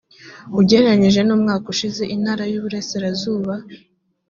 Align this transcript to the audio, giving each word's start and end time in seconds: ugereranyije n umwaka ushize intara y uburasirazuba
ugereranyije 0.59 1.21
n 1.23 1.29
umwaka 1.35 1.65
ushize 1.73 2.03
intara 2.15 2.43
y 2.51 2.55
uburasirazuba 2.59 3.53